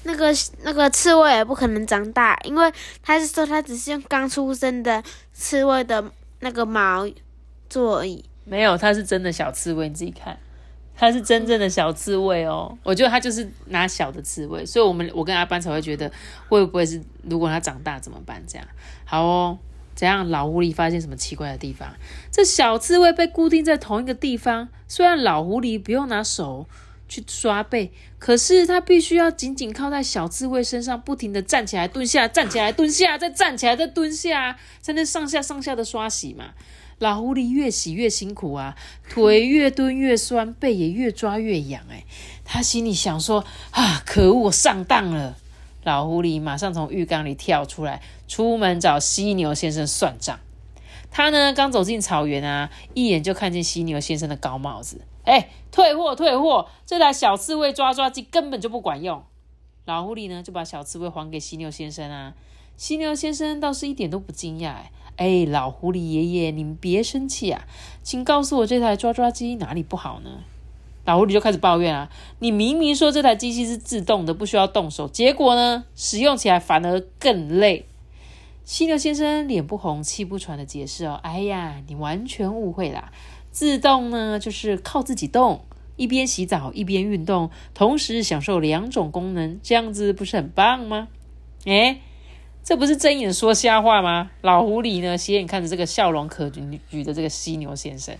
[0.07, 6.03] 那个、那个刺猬也不可能长大，因为他是说他只是用刚出生的刺猬的
[6.41, 7.07] 那个毛
[7.69, 8.25] 做而已。
[8.45, 10.39] 没有，它是真的小刺猬，你自己看，
[10.97, 12.79] 它是真正的小刺猬哦。
[12.83, 16.11] 我觉得它就是拿小的刺猬，所以我们我跟阿班才会觉得
[16.49, 18.43] 会不会是如果它长大怎么办？
[18.47, 18.67] 这样
[19.05, 19.59] 好哦。
[19.97, 20.29] 怎样？
[20.29, 21.89] 老狐狸发现什么奇怪的地方？
[22.31, 24.69] 这小刺猬被固定在同一个地方。
[24.87, 26.69] 虽然老狐狸不用拿手
[27.09, 36.47] 去刷背，可是他必须要紧紧靠在小刺猬身上，不停的站起来、蹲下、站起来、蹲下，再站起来、再蹲下，才能上下上下的刷洗嘛。
[36.99, 38.75] 老狐狸越洗越辛苦啊，
[39.09, 41.83] 腿越蹲越酸，背也越抓越痒。
[41.91, 42.05] 哎，
[42.45, 45.37] 他心里想说：啊，可恶，我上当了。
[45.85, 50.41] 老狐狸马上从浴缸里跳出来，出门找犀牛先生算账。
[51.11, 55.03] 他呢，刚走进草原啊，一眼就看见犀牛先生的高帽子。
[55.27, 56.69] 哎，退货，退货！
[56.87, 59.23] 这台小刺猬抓抓机根本就不管用。
[59.85, 62.35] 老狐狸呢，就把小刺猬还给犀牛先生啊。
[62.77, 64.75] 犀牛先生倒是一点都不惊讶。
[65.17, 67.67] 哎，老狐狸爷爷，你们别生气啊，
[68.03, 70.31] 请告诉我这台抓抓机哪里不好呢？
[71.05, 72.11] 老狐狸就开始抱怨啊！
[72.41, 77.87] 你明明说这台机器是自动的，不需要动手，结果呢，使用起来反而更累。
[78.65, 83.13] 犀牛先生脸不红气不喘的解释哦：“哎呀，你完全误会啦！
[83.57, 85.65] 自动呢，就是靠自己动，
[85.97, 91.09] 一边洗澡一边运动，同时享受两种功能，这样子不是很棒吗？”
[91.65, 92.01] 哎，
[92.63, 94.31] 这不是睁眼说瞎话吗？
[94.43, 98.15] 老狐狸呢，斜眼看着这个笑容可掬的这个犀牛先生。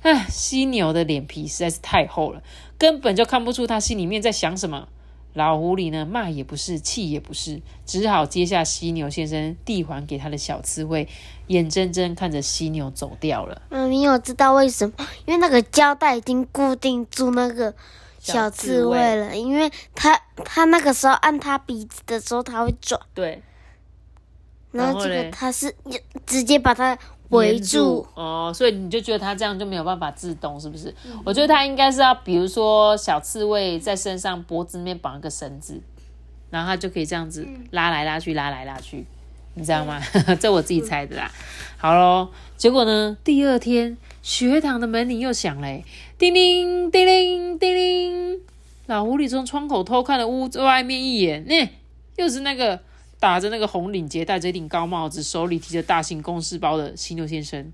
[0.00, 2.42] 唉，犀牛的脸皮实在是太厚了，
[2.78, 4.88] 根本就看不出他心里面在想什么。
[5.34, 11.08] 老狐狸呢，骂也不是，气也不是，只好接下犀牛先生递还给他的小刺猬，
[11.46, 13.62] 眼睁睁看着犀牛走掉了。
[13.70, 14.94] 嗯，你有知道为什么？
[15.26, 17.72] 因为那个胶带已经固定住那个
[18.18, 23.00] 小刺猬了，因为他他那个时候按他鼻子的时候，他会转。
[23.14, 23.42] 对。
[24.72, 25.74] 然后这个他是
[26.26, 26.98] 直接把它。
[27.30, 30.92] 围住哦，所以你就觉得它这样就没有办法自动，是不是？
[31.24, 35.80] 我觉得它应该是要，比如说小刺猬在身上脖子那边绑一个绳子，
[36.50, 39.04] 然后它就可以这样子拉来拉去，拉来拉去，
[39.54, 40.00] 你知道吗？
[40.40, 41.30] 这我自己猜的啦。
[41.76, 45.84] 好喽，结果呢，第二天学堂的门铃又响嘞，
[46.18, 48.40] 叮铃叮铃叮铃，
[48.86, 51.68] 老狐狸从窗口偷看了屋外面一眼，那
[52.16, 52.80] 又是那个。
[53.20, 57.70] 打着那个红领结，戴着一顶高帽子，手里提着大型公事包的犀牛先生，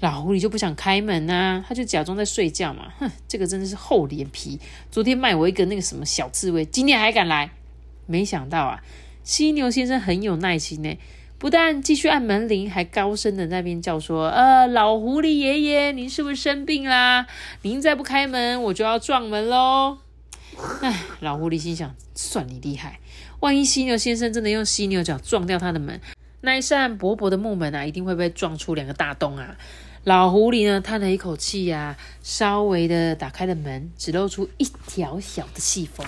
[0.00, 2.92] 老狐狸就不想开门呐，他就假装在睡觉嘛。
[2.98, 4.58] 哼，这个真的是厚脸皮。
[4.90, 7.50] 昨天卖我一个那个什么小刺猬，今天还敢来？
[8.06, 8.80] 没想到啊，
[9.24, 10.96] 犀牛先生很有耐心呢，
[11.36, 17.26] 不但继续按门铃，还高声的那边叫说：“呃，老狐狸爷爷，您是不是生病啦？
[17.62, 19.98] 您再不开门，我就要撞门喽。”
[20.80, 23.00] 哎，老狐狸心想：算你厉害，
[23.46, 26.00] 万一犀牛先生真的用犀牛角撞掉他的门，
[26.40, 29.56] 那一扇薄薄的木门啊，一定会被撞出两个大洞啊！
[30.02, 36.04] 老狐狸呢，叹了一口气呀，稍微的打开了门，只露出一条小的细缝。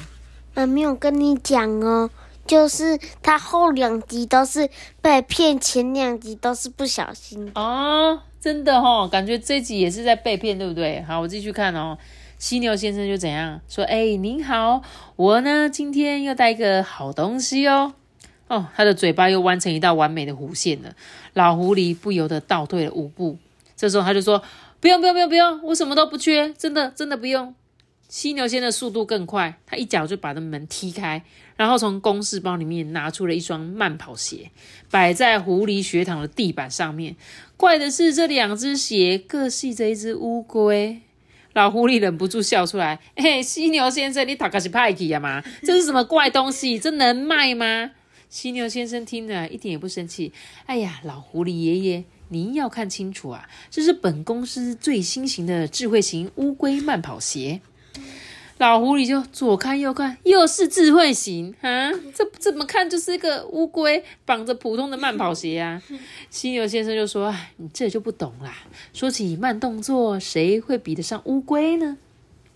[0.53, 2.11] 妈咪，我跟你讲哦，
[2.45, 4.69] 就是他后两集都是
[5.01, 8.21] 被骗，前两集都是不小心哦。
[8.41, 11.01] 真的哦，感觉这集也是在被骗，对不对？
[11.03, 11.97] 好，我继续看哦。
[12.39, 13.85] 犀牛先生就怎样说？
[13.85, 14.83] 哎，您好，
[15.17, 17.95] 我呢今天又带一个好东西哦。
[18.47, 20.95] 哦，他的嘴巴又弯成一道完美的弧线了。
[21.35, 23.37] 老狐狸不由得倒退了五步。
[23.77, 24.43] 这时候他就说
[24.81, 27.55] ：“不用不用不用不用，我什么都不缺，真的真的不用。”
[28.09, 31.23] 犀牛先生速度更快，他一脚就把那门踢开，
[31.57, 34.51] 然后从公事包里面拿出了一双慢跑鞋，
[34.91, 37.17] 摆在狐狸学堂的地板上面。
[37.57, 41.03] 怪的是，这两只鞋各系着一只乌龟。
[41.59, 45.43] 老狐狸忍不住笑出来：“嘿，犀牛先生，你打个是派气呀吗？
[45.65, 46.79] 这是什么怪东西？
[46.79, 47.91] 这能卖吗？”
[48.31, 50.33] 犀牛先生听了一点也不生气。
[50.67, 52.05] 哎呀，老狐狸爷爷。
[52.29, 57.61] 您要看清楚啊，这是本公司最新型的智慧型乌龟慢跑鞋。
[58.59, 65.81] 老狐狸就左看右看，又是智慧型 啊，这怎么看就是一个乌龟绑着普通的慢跑鞋啊。
[66.29, 68.53] 犀牛先生就说：“你这就不懂啦，
[68.93, 71.97] 说起慢动作，谁会比得上乌龟呢？”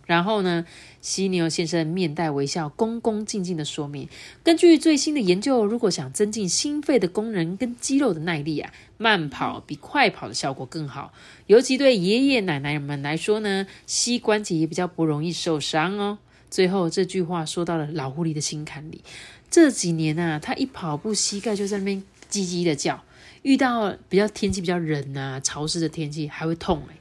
[0.06, 0.64] 然后呢？
[1.00, 4.08] 犀牛先生面带微笑，恭恭敬敬的说明：
[4.44, 11.12] 根据最新的研究，如果想增进心肺的功能跟肌肉的耐力啊，慢跑比快跑的效果更好。
[11.48, 16.18] 尤其对爷爷奶奶们来说呢，膝关节也比较不容易受伤哦。
[16.48, 19.02] 最后这句话说到了老狐狸的心坎里。
[19.50, 23.02] 这几年啊，他一跑步，膝盖就在那边叽叽的叫；
[23.42, 26.96] 遇到比较天气比较冷啊、潮湿的天气，还会痛哎。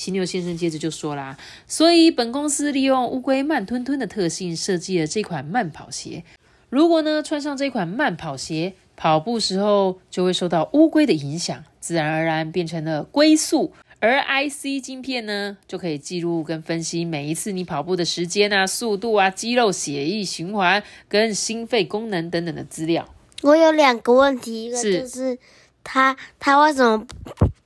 [0.00, 1.36] 犀牛先生接着就说啦
[1.68, 6.24] ：“所以本公司利用乌龟慢吞吞的特性设计了这款慢跑鞋。
[6.70, 13.74] 如果呢穿上这款慢跑鞋，跑步时候就会受到乌龟的影响，自然而然变成了龟速。
[13.98, 23.06] 而 IC 晶片呢，就可以记录跟分析每一次你跑步的时间啊、速度啊、肌肉血液循环跟心肺功能等等的资料。”
[23.42, 25.36] 我有两个问题，一个就是
[25.84, 27.06] 他他为什么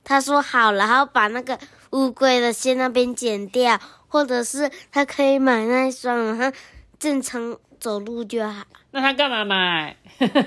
[0.03, 1.57] 他说好，然后把那个。
[1.95, 3.79] 乌龟的线那边剪掉，
[4.09, 6.51] 或者是他可以买那一双，他
[6.99, 8.65] 正常走路就好。
[8.91, 9.95] 那他干嘛买？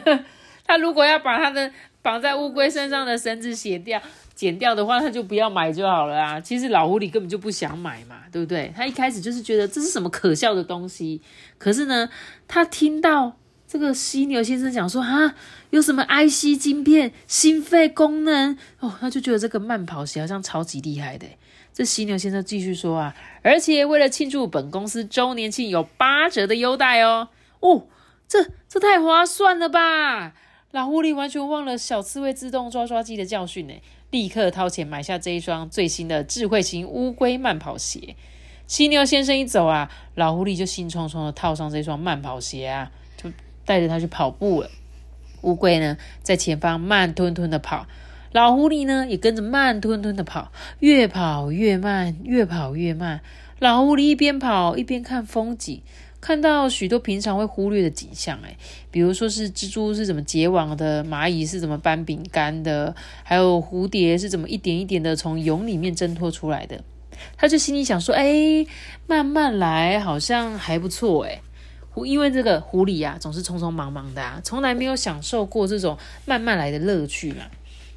[0.66, 3.98] 他如果要把他的绑在乌龟身上的绳子剪掉、
[4.34, 6.38] 剪掉的话，他就不要买就好了啊。
[6.38, 8.70] 其实老狐狸根本就不想买嘛，对不对？
[8.76, 11.22] 他一开始就是觉得这是什么可笑的东西。
[11.56, 12.11] 可是呢，
[12.46, 13.37] 他听到。
[13.68, 15.35] 这个犀牛先生讲说啊，
[15.68, 21.26] 有什么 IC 晶片、心肺功能哦，他就觉得这个慢跑鞋好像超级厉害的。
[21.74, 27.28] 这犀牛先生继续说啊，而且为了庆祝本公司周年庆，有八折的优待哦。
[27.61, 27.87] 哦，
[28.26, 30.33] 这这太划算了吧！
[30.70, 33.74] 老狐狸完全忘了小刺猬自动抓抓机的教训呢，
[34.11, 38.16] 立刻掏钱买下这一双最新的智慧型乌龟慢跑鞋。
[38.66, 42.90] 犀牛先生一走啊，老狐狸就兴冲冲的套上这双慢跑鞋啊。
[43.68, 44.70] 带着它去跑步了。
[45.42, 47.87] 乌龟呢，在前方慢吞吞的跑，
[48.33, 53.20] 老狐狸呢，也跟着慢吞吞的跑，越跑越慢，越跑越慢。
[53.59, 55.83] 老狐狸一边跑一边看风景，
[56.20, 58.57] 看到许多平常会忽略的景象，哎，
[58.90, 66.83] 比如说是蜘蛛是怎么结网的，蚂蚁是怎么搬饼干的，还有蝴蝶是怎么一点一点的从蛹里面挣脱出来的。
[67.37, 68.64] 他就心里想说：“哎，
[69.07, 71.42] 慢慢来，好像还不错，哎。”
[72.06, 77.44] 因为这个狐狸啊，总是匆匆忙忙的啊，从来没有享受过这种慢慢来的乐趣嘛。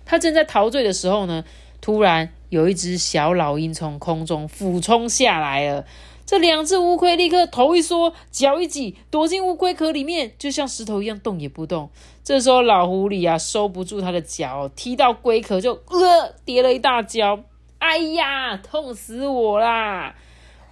[0.06, 1.44] 他正在陶醉的时候呢，
[1.80, 5.86] 突然有一只小老鹰从空中俯冲下来了。
[6.26, 11.90] 这两只乌龟立刻头一缩，脚一挤，躲进乌龟壳里面，就像石头一样动也不动。
[12.24, 17.40] 这时候老狐狸啊，收不住他的脚，踢到龟壳就呃跌了一大跤。
[17.80, 20.16] 哎呀，痛死我啦！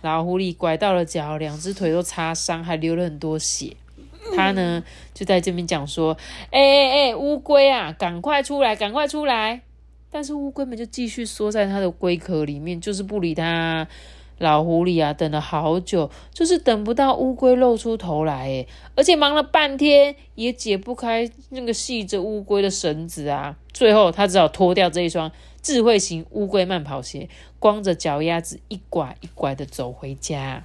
[0.01, 3.75] 老狐狸拐到了脚，两只腿都擦伤，还流了很多血。
[4.35, 4.83] 他呢
[5.13, 6.15] 就在这边讲说
[6.51, 9.61] ：“哎哎哎，乌龟啊，赶快出来，赶快出来！”
[10.11, 13.87] 但是乌龟们就继续缩在它的龟壳里面，就是不理它。
[14.39, 23.55] 老狐狸啊，等了好久，就是等不到乌龟露出头来，哎，而且忙了半天也解不开那个系着乌龟的绳子啊。
[23.71, 25.31] 最后，他只好脱掉这一双。
[25.61, 27.27] 智慧型乌龟慢跑鞋，
[27.59, 30.63] 光着脚丫子一拐一拐的走回家。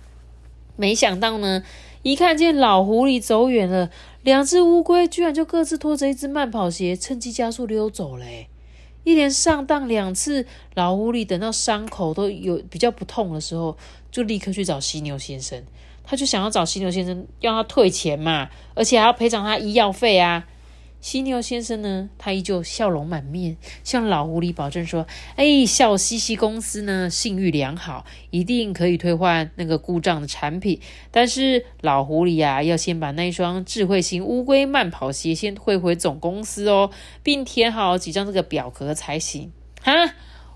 [0.76, 1.64] 没想到呢，
[2.02, 3.90] 一看见老狐狸走远了，
[4.22, 8.24] 两只乌龟居然就各自拖着一只慢跑鞋，趁机加速溜走了。
[9.04, 13.76] 一连上当两次，老狐狸等到伤口都有比较不痛的时候，
[14.10, 15.62] 就立刻去找犀牛先生。
[16.02, 20.46] 他就想要找犀牛先生要他退钱嘛，而且还要赔偿他医药费啊。
[21.04, 30.80] 犀牛先生呢，他依旧笑容满面，向老狐狸保证说：“哎，笑嘻嘻公司呢，信誉良好，一定可以退换那个故障的产品。
[31.10, 36.90] 但是老狐狸呀，要先把那双智慧型乌龟慢跑鞋先退回总公司哦，
[37.22, 39.52] 并填好几张这个表格才行。”
[39.84, 39.92] 哈，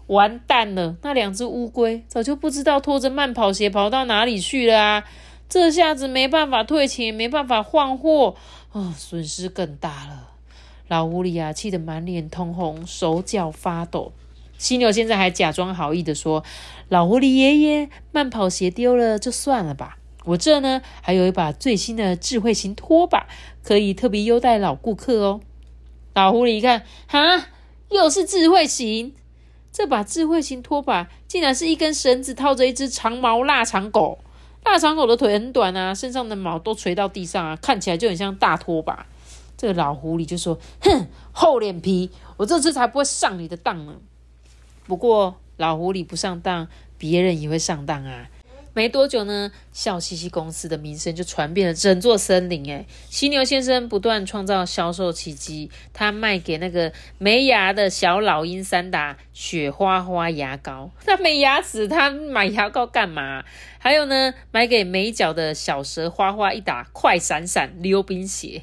[0.07, 0.97] 完蛋了！
[1.03, 5.05] 那两只乌龟早就不知道拖着慢跑鞋跑到哪里去了啊！
[5.47, 8.37] 这下子没办法退钱，没办法换货，
[8.73, 10.25] 啊，损失更大了。
[10.89, 14.13] 老狐狸啊，气得满脸通红，手脚发抖。
[14.57, 16.43] 犀牛现在还假装好意的说
[16.89, 23.29] ：“老狐狸爷爷，慢跑鞋丢了就算了吧，我这呢还有一把最新的智慧型拖把，
[23.63, 25.41] 可以特别优待老顾客哦。”
[26.15, 27.47] 老狐狸一看，哈，
[27.91, 29.15] 又是智慧型，
[29.71, 34.19] 这把智慧型拖把竟然是一根绳子套着一只长毛腊肠狗。
[34.65, 39.07] 腊肠狗的腿很短啊，身上的毛都垂到地上啊，看起来就很像大拖把。
[39.59, 43.97] 这个老狐狸就说：“哼，厚脸皮，我这次才不会上你的当呢。”
[44.87, 48.29] 不过老狐狸不上当，别人也会上当啊。
[48.75, 52.71] 没多久呢，笑嘻嘻公司的名声就传遍了整座森林。
[52.71, 60.93] 哎，犀牛先生不断创造销售奇迹，他卖给那个没牙的小老鹰三打雪花花牙膏。
[61.07, 63.45] 那没牙齿，他买牙膏干嘛？
[63.81, 68.63] 还有呢，买给没脚的小蛇花花一打快闪闪溜冰鞋。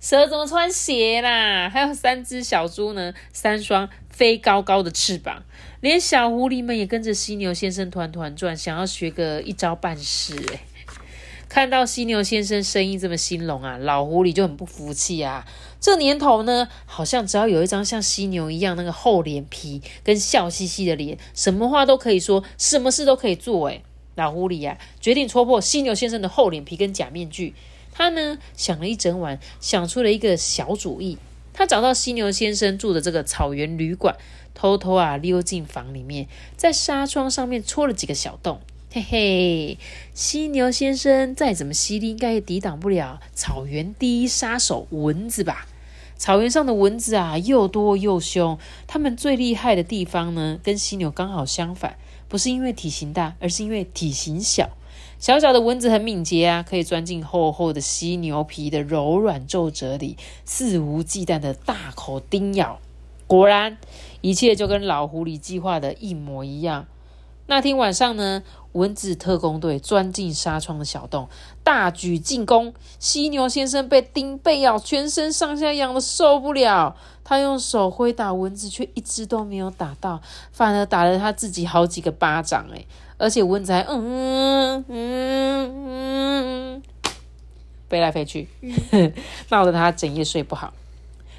[0.00, 1.68] 蛇怎么穿鞋啦？
[1.68, 5.42] 还有三只小猪呢，三双飞高高的翅膀，
[5.80, 10.36] 连小狐狸们也跟着犀牛先生团团转，想要学个一招半式。
[10.52, 10.60] 哎，
[11.48, 15.44] 看到犀牛先生生意这么兴隆啊，老狐狸就很不服气啊。
[15.80, 23.68] 这年头呢，好像只要有一张像犀牛一样那个厚脸皮跟笑嘻嘻的脸，什么话都可以说，什么事都可以做。
[23.68, 23.82] 哎，
[24.14, 27.54] 老狐狸呀，决定戳破犀牛先生的厚脸皮跟假面具。
[27.98, 31.18] 他呢想了一整晚，想出了一个小主意。
[31.52, 34.14] 他找到犀牛先生住的这个草原旅馆，
[34.54, 38.60] 偷偷啊溜进房里面，在纱窗上面戳了几个小洞。
[38.92, 39.78] 嘿嘿，
[40.14, 45.66] 犀牛先生再怎么犀利，应该也抵挡不了草原第一杀手蚊子吧？
[46.16, 48.56] 草原上的蚊子啊，又多又凶。
[48.86, 51.96] 它们最厉害的地方呢，跟犀牛刚好相反，
[52.28, 54.70] 不是因为体型大，而是因为体型小。
[55.18, 62.78] 小小的蚊子很敏捷啊，可以钻进厚厚的犀牛皮的柔软皱褶里，肆无忌惮的大口叮咬。
[63.26, 63.78] 果然，
[64.20, 66.86] 一切就跟老狐狸计划的一模一样。
[67.46, 68.42] 那天晚上呢，
[68.72, 71.28] 蚊子特工队钻进纱窗的小洞，
[71.64, 72.72] 大举进攻。
[73.00, 76.94] 犀牛先生被叮被咬，全身上下痒的受不了。
[77.24, 80.20] 他用手挥打蚊子，却一只都没有打到，
[80.52, 82.68] 反而打了他自己好几个巴掌。
[82.72, 82.86] 诶
[83.18, 85.74] 而且蚊子还嗯嗯
[86.78, 86.82] 嗯
[87.88, 88.48] 飞来飞去，
[89.50, 90.72] 闹得他整夜睡不好。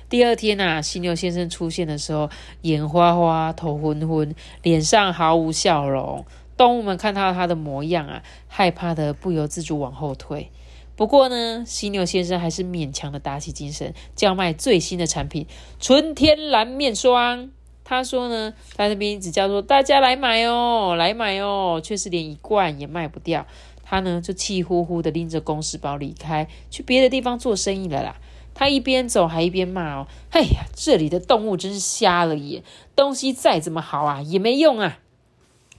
[0.10, 2.30] 第二天呐，犀牛先生出现的时候，
[2.64, 6.26] 眼花花、头昏昏，脸上毫无笑容。
[6.58, 10.52] 动物们看到他的模样啊，害怕的不由自主往后退。
[10.96, 15.46] 不过呢，犀牛先生还是勉强的打起精神，叫卖最新的产品——
[15.80, 17.52] 纯天然面霜。
[17.90, 23.48] 他说呢，他那边一直叫做大家来买哦，来买哦，却是连一罐也卖不掉。
[23.84, 28.18] 他呢就气呼呼的拎着公事包离开，去别的地方做生意了啦。
[28.54, 32.62] 他一边走还一边骂哦：“哎呀，这里的动物真是瞎了眼，
[32.96, 35.00] 东西再怎么好啊也没用啊！”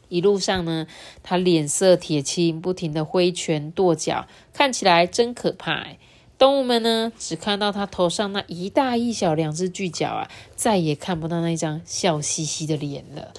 [0.08, 0.88] 一路上呢，
[1.22, 5.86] 他脸色铁青，不停的挥拳跺脚，看起来真可怕。
[6.41, 13.34] 动物们呢，只看到他头上那一大一小两只巨角啊，再也看不到那张笑嘻嘻的脸了。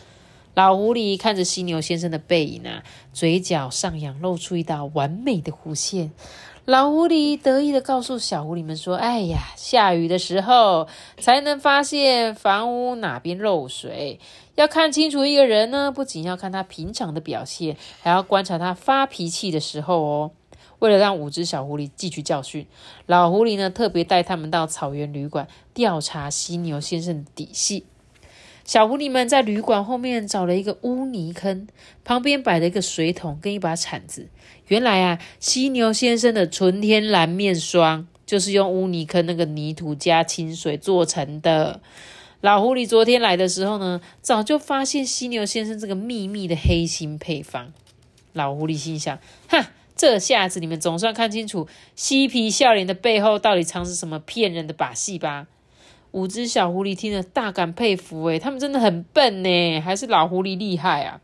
[0.54, 6.12] 老狐狸看着犀牛先生的背影啊，嘴角上扬，露出一道完美的弧线。
[6.66, 10.88] 老狐狸得意的告诉小狐狸们说：“哎呀，下雨的时候
[11.18, 14.20] 才能发现房屋哪边漏水。
[14.54, 20.32] 要看清楚一个人呢，不仅要看他平常的表现，还要观察他发脾气的时候哦。”
[20.82, 22.65] 为了让五只小狐狸汲取教训，
[23.05, 27.86] 老狐狸呢特别带他们到草原旅馆调查犀牛先生的底细。
[28.65, 31.67] 小狐狸们在旅馆后面找了一个污泥坑，
[32.03, 34.27] 旁边摆了一个水桶跟一把铲子。
[34.69, 41.79] 原来啊，犀牛先生的纯天然面霜就是用污泥坑那个泥土加清水做成的。
[42.39, 47.71] 老狐狸昨天来的时候呢，早就发现犀牛先生这个秘密的黑心配方。
[48.34, 49.63] 老狐狸心想：哼。
[50.02, 55.45] 这下子你们总算看清楚嬉皮笑脸的背后到底藏着什么骗人的把戏吧？
[56.10, 61.22] 五只小狐狸听了大感佩服，诶，他们真的很笨呢，还是老狐狸厉害啊！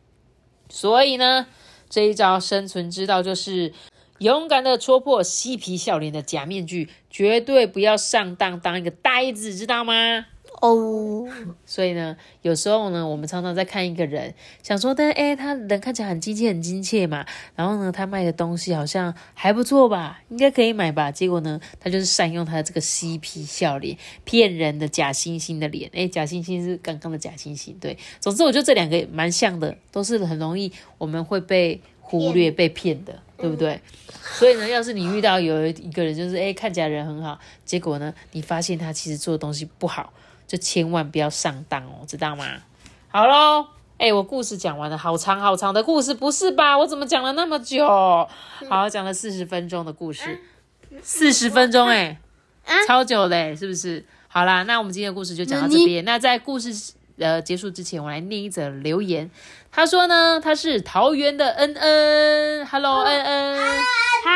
[0.70, 1.48] 所以呢，
[1.90, 3.74] 这一招生存之道就是
[4.20, 10.28] 勇敢的戳破嬉皮笑脸的假面具，绝对不要上当当一个呆子，知道吗？
[10.60, 11.28] 哦，
[11.68, 14.34] 所以呢，有时候呢，我们常常在看一个人，
[14.64, 17.24] 想说，但哎，他人看起来很亲切，很亲切嘛。
[17.55, 21.12] 然后呢，他卖的东西好像还不错吧，应该可以买吧。
[21.12, 25.91] 结果呢，他就是善用他的这个嬉皮笑脸，骗人的假惺惺的脸。
[25.93, 27.76] 哎，假惺惺是刚刚的假惺惺。
[27.80, 33.80] 对，总之我觉得这两个蛮像的，都是很容易我们会被忽略、被骗的，对不对？
[34.39, 40.12] 所以呢，要是你遇到有一个人，就是哎看起来人很好，结果呢，你发现他其实做的东西不好。
[40.48, 42.45] 就千万不要上当哦，知道吗？
[43.10, 43.68] 好喽，
[43.98, 46.78] 哎，我故事讲完了，好长好长的故事，不是吧？
[46.78, 47.86] 我怎么讲了那么久？
[48.70, 50.39] 好，讲了四十分钟的故事，
[51.02, 52.20] 四十分钟，哎，
[52.88, 54.06] 超久嘞，是不是？
[54.28, 56.06] 好啦，那我们今天的故事就讲到这边。
[56.06, 59.32] 那在故事呃结束之前，我来念一则留言。
[59.72, 63.58] 他说呢，他是桃园的恩恩，Hello，恩恩，
[64.24, 64.32] 嗨，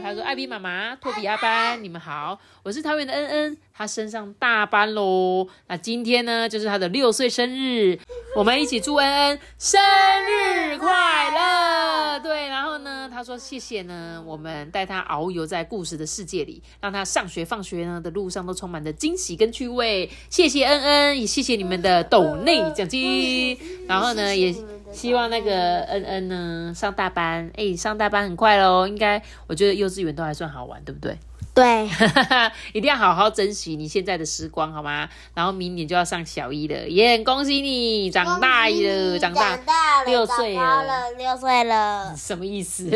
[0.00, 3.58] 他说艾比妈妈、托比阿班，你们好，我是桃园的恩恩。
[3.74, 7.98] 他升上大班喽，那今天呢就是他的六岁生日，
[8.36, 9.80] 我们一起祝恩恩生
[10.28, 12.20] 日快乐。
[12.20, 20.08] 对，然后呢，他说谢谢呢，我们带他遨游在故事的世界里，让他上学放学呢的路上都充满着惊喜跟趣味。
[20.28, 23.58] 谢谢恩恩，也谢谢你们的斗内奖金。
[23.88, 24.54] 然后呢，也
[24.92, 31.18] 希望那个恩恩呢上大班，哎，上大班很快喽，应该我觉得幼稚园都还算好玩，对不对？
[31.54, 31.86] 对，
[32.72, 35.06] 一定要好好珍惜你现在的时光，好吗？
[35.34, 39.58] 然后明年就要上小一了，也很恭喜你长大了，长大
[40.06, 42.90] 六岁了，六岁了， 什么意思？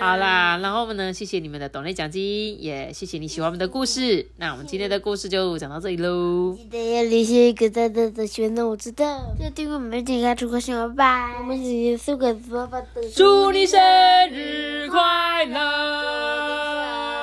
[0.00, 4.26] 好啦，然后我们呢，谢谢你们的懂内奖金，也谢谢你喜欢我们的故事。
[4.38, 6.56] 那我们今天的故事就讲到这里喽。
[6.56, 9.06] 记得要留下一个大大的喜欢让我知道。
[9.38, 11.34] 要订阅我们点开出个小拜拜。
[11.38, 12.86] 我们直接送给爸爸的。
[13.14, 13.80] 祝你生
[14.30, 17.15] 日快乐！